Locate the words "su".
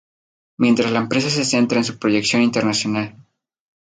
1.83-1.99